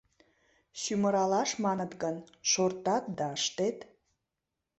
Сӱмыралаш 0.81 1.51
маныт 1.65 1.91
гын, 2.01 2.15
шортат 2.51 3.03
да 3.17 3.27
ыштет. 3.37 3.77